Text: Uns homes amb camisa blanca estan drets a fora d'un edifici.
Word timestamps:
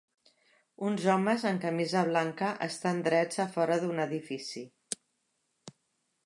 Uns 0.85 1.03
homes 1.15 1.43
amb 1.49 1.61
camisa 1.65 2.03
blanca 2.07 2.47
estan 2.69 3.03
drets 3.09 3.43
a 3.45 3.47
fora 3.59 3.79
d'un 3.85 4.03
edifici. 4.07 4.65